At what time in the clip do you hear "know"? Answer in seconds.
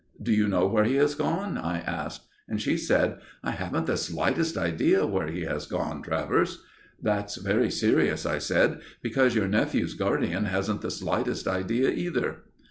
0.47-0.65